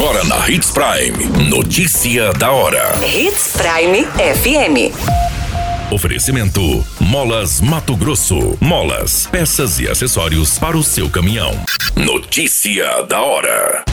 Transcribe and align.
Agora 0.00 0.24
na 0.24 0.48
Hits 0.48 0.70
Prime. 0.70 1.50
Notícia 1.50 2.32
da 2.32 2.50
hora. 2.50 2.98
Hits 3.04 3.52
Prime 3.52 4.06
FM. 4.06 4.96
Oferecimento: 5.92 6.82
Molas 6.98 7.60
Mato 7.60 7.94
Grosso. 7.94 8.56
Molas, 8.62 9.26
peças 9.26 9.78
e 9.78 9.86
acessórios 9.86 10.58
para 10.58 10.74
o 10.74 10.82
seu 10.82 11.10
caminhão. 11.10 11.52
Notícia 11.94 13.02
da 13.02 13.20
hora. 13.20 13.84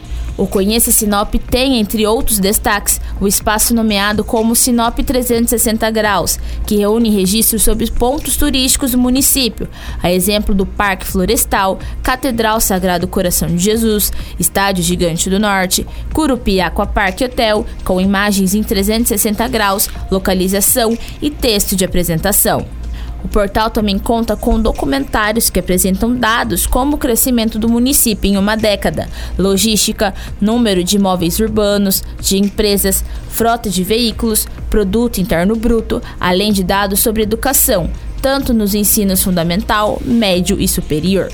O 0.42 0.48
Conheça 0.48 0.90
Sinop 0.90 1.36
tem, 1.52 1.78
entre 1.78 2.08
outros 2.08 2.40
destaques, 2.40 3.00
o 3.20 3.28
espaço 3.28 3.76
nomeado 3.76 4.24
como 4.24 4.56
Sinop 4.56 4.98
360 4.98 5.92
Graus, 5.92 6.40
que 6.66 6.78
reúne 6.78 7.12
registros 7.12 7.62
sobre 7.62 7.86
pontos 7.92 8.38
turísticos 8.38 8.94
do 8.94 8.98
município, 8.98 9.70
a 10.02 10.12
exemplo 10.12 10.56
do 10.56 10.66
Parque 10.66 11.06
Florestal, 11.06 11.78
Catedral 12.02 12.60
Sagrado 12.60 13.08
Coração 13.08 13.50
de 13.50 13.60
Jesus, 13.60 14.12
Estádio 14.40 14.84
Gigante 14.84 15.30
do 15.30 15.40
Norte, 15.40 15.86
Curupi 16.12 16.60
Aquapark 16.60 17.22
Hotel, 17.22 17.64
com 17.86 18.02
imagens 18.02 18.56
em 18.56 18.64
360 18.64 19.48
graus, 19.48 19.90
localização 20.10 20.98
e 21.22 21.30
texto 21.30 21.76
de 21.76 21.86
apresentação. 21.86 22.81
O 23.24 23.28
portal 23.28 23.70
também 23.70 24.00
conta 24.00 24.36
com 24.36 24.60
documentários 24.60 25.50
que 25.50 25.60
apresentam 25.60 26.16
dados 26.16 26.66
como 26.66 26.96
o 26.96 27.00
crescimento 27.00 27.60
do 27.60 27.70
município 27.70 28.30
em 28.30 28.38
uma 28.38 28.56
década, 28.56 29.08
logística, 29.38 30.14
número 30.40 30.84
de 30.84 30.96
imóveis 30.96 31.40
urbanos, 31.40 32.04
de 32.20 32.38
empresas, 32.38 33.04
frota 33.30 33.70
de 33.70 33.84
veículos, 33.84 34.48
produto 34.70 35.20
interno 35.20 35.56
bruto, 35.56 36.02
além 36.20 36.52
de 36.52 36.64
dados 36.64 37.00
sobre 37.00 37.24
educação, 37.24 37.90
tanto 38.22 38.54
nos 38.54 38.74
ensinos 38.74 39.22
fundamental, 39.22 40.02
médio 40.04 40.60
e 40.60 40.68
superior. 40.68 41.32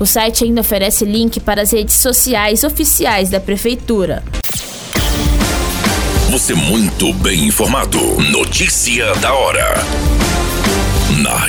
O 0.00 0.06
site 0.06 0.44
ainda 0.44 0.60
oferece 0.60 1.04
link 1.04 1.40
para 1.40 1.62
as 1.62 1.72
redes 1.72 1.96
sociais 1.96 2.62
oficiais 2.62 3.30
da 3.30 3.40
prefeitura. 3.40 4.22
Você 6.30 6.54
muito 6.54 7.12
bem 7.14 7.46
informado. 7.46 7.98
Notícia 8.30 9.12
da 9.16 9.32
hora 9.32 10.07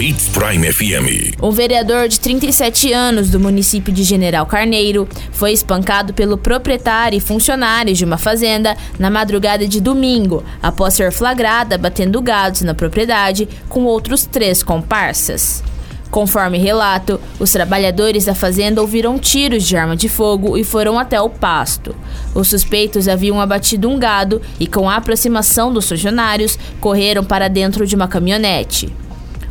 Hits 0.09 0.27
Prime 0.29 0.73
FM. 0.73 1.37
Um 1.39 1.51
vereador 1.51 2.07
de 2.07 2.19
37 2.19 2.91
anos 2.91 3.29
do 3.29 3.39
município 3.39 3.93
de 3.93 4.03
General 4.03 4.43
Carneiro 4.43 5.07
foi 5.31 5.51
espancado 5.51 6.15
pelo 6.15 6.35
proprietário 6.35 7.15
e 7.15 7.19
funcionários 7.19 7.99
de 7.99 8.05
uma 8.05 8.17
fazenda 8.17 8.75
na 8.97 9.11
madrugada 9.11 9.67
de 9.67 9.79
domingo, 9.79 10.43
após 10.63 10.95
ser 10.95 11.11
flagrada 11.11 11.77
batendo 11.77 12.19
gados 12.23 12.61
na 12.61 12.73
propriedade 12.73 13.47
com 13.67 13.83
outros 13.83 14.25
três 14.25 14.63
comparsas. 14.63 15.63
Conforme 16.09 16.57
relato, 16.57 17.21
os 17.39 17.51
trabalhadores 17.51 18.25
da 18.25 18.33
fazenda 18.33 18.81
ouviram 18.81 19.19
tiros 19.19 19.63
de 19.63 19.77
arma 19.77 19.95
de 19.95 20.09
fogo 20.09 20.57
e 20.57 20.63
foram 20.63 20.97
até 20.97 21.21
o 21.21 21.29
pasto. 21.29 21.95
Os 22.33 22.47
suspeitos 22.47 23.07
haviam 23.07 23.39
abatido 23.39 23.87
um 23.87 23.99
gado 23.99 24.41
e, 24.59 24.65
com 24.65 24.89
a 24.89 24.95
aproximação 24.95 25.71
dos 25.71 25.87
funcionários, 25.87 26.57
correram 26.79 27.23
para 27.23 27.47
dentro 27.47 27.85
de 27.85 27.95
uma 27.95 28.07
caminhonete. 28.07 28.91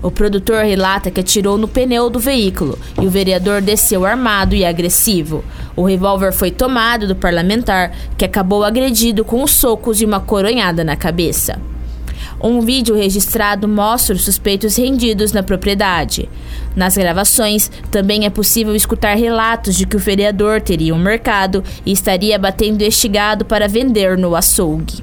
O 0.02 0.10
produtor 0.10 0.64
relata 0.64 1.10
que 1.10 1.20
atirou 1.20 1.58
no 1.58 1.66
pneu 1.66 2.08
do 2.08 2.20
veículo 2.20 2.78
e 3.00 3.06
o 3.06 3.10
vereador 3.10 3.60
desceu 3.60 4.06
armado 4.06 4.54
e 4.54 4.64
agressivo. 4.64 5.44
O 5.74 5.84
revólver 5.84 6.32
foi 6.32 6.50
tomado 6.50 7.06
do 7.06 7.16
parlamentar, 7.16 7.92
que 8.16 8.24
acabou 8.24 8.62
agredido 8.62 9.24
com 9.24 9.42
os 9.42 9.50
socos 9.50 10.00
e 10.00 10.04
uma 10.04 10.20
coronhada 10.20 10.84
na 10.84 10.96
cabeça. 10.96 11.60
Um 12.40 12.60
vídeo 12.60 12.94
registrado 12.94 13.66
mostra 13.66 14.14
os 14.14 14.24
suspeitos 14.24 14.76
rendidos 14.76 15.32
na 15.32 15.42
propriedade. 15.42 16.28
Nas 16.76 16.96
gravações, 16.96 17.68
também 17.90 18.26
é 18.26 18.30
possível 18.30 18.76
escutar 18.76 19.16
relatos 19.16 19.74
de 19.74 19.84
que 19.84 19.96
o 19.96 19.98
vereador 19.98 20.60
teria 20.60 20.94
um 20.94 20.98
mercado 20.98 21.64
e 21.84 21.90
estaria 21.90 22.38
batendo 22.38 22.82
este 22.82 23.08
gado 23.08 23.44
para 23.44 23.66
vender 23.66 24.16
no 24.16 24.36
açougue. 24.36 25.02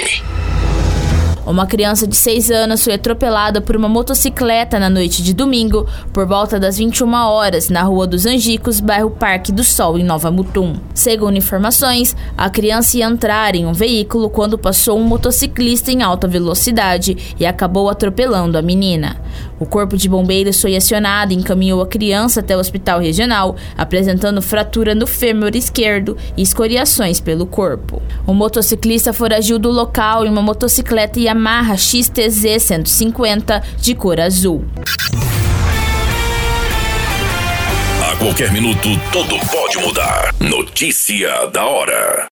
Uma 1.51 1.67
criança 1.67 2.07
de 2.07 2.15
6 2.15 2.49
anos 2.49 2.81
foi 2.81 2.93
atropelada 2.93 3.59
por 3.59 3.75
uma 3.75 3.89
motocicleta 3.89 4.79
na 4.79 4.89
noite 4.89 5.21
de 5.21 5.33
domingo, 5.33 5.85
por 6.13 6.25
volta 6.25 6.57
das 6.57 6.77
21 6.77 7.13
horas, 7.13 7.67
na 7.67 7.83
Rua 7.83 8.07
dos 8.07 8.25
Angicos, 8.25 8.79
bairro 8.79 9.11
Parque 9.11 9.51
do 9.51 9.61
Sol, 9.61 9.99
em 9.99 10.03
Nova 10.03 10.31
Mutum. 10.31 10.77
Segundo 10.93 11.37
informações, 11.37 12.15
a 12.37 12.49
criança 12.49 12.95
ia 12.95 13.05
entrar 13.05 13.53
em 13.53 13.65
um 13.65 13.73
veículo 13.73 14.29
quando 14.29 14.57
passou 14.57 14.97
um 14.97 15.03
motociclista 15.03 15.91
em 15.91 16.01
alta 16.01 16.25
velocidade 16.25 17.35
e 17.37 17.45
acabou 17.45 17.89
atropelando 17.89 18.57
a 18.57 18.61
menina. 18.61 19.17
O 19.59 19.65
corpo 19.65 19.97
de 19.97 20.07
bombeiros 20.07 20.59
foi 20.61 20.77
acionado 20.77 21.33
e 21.33 21.35
encaminhou 21.35 21.81
a 21.81 21.87
criança 21.87 22.39
até 22.39 22.55
o 22.55 22.59
hospital 22.59 22.99
regional, 22.99 23.57
apresentando 23.77 24.41
fratura 24.41 24.95
no 24.95 25.05
fêmur 25.05 25.53
esquerdo 25.53 26.15
e 26.37 26.41
escoriações 26.41 27.19
pelo 27.19 27.45
corpo. 27.45 28.01
O 28.25 28.33
motociclista 28.33 29.11
foragiu 29.11 29.59
do 29.59 29.69
local 29.69 30.25
em 30.25 30.29
uma 30.29 30.41
motocicleta 30.41 31.19
Yamaha 31.41 31.75
XTZ 31.75 32.61
150 32.61 33.63
de 33.81 33.95
cor 33.95 34.19
azul. 34.19 34.63
A 38.03 38.15
qualquer 38.17 38.53
minuto, 38.53 38.89
tudo 39.11 39.39
pode 39.51 39.79
mudar. 39.79 40.35
Notícia 40.39 41.47
da 41.47 41.65
hora. 41.65 42.29